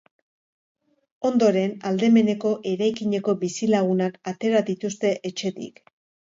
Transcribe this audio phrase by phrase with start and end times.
[1.29, 5.83] Ondoren, aldameneko eraikineko bizilagunak atera dituzte etxetik.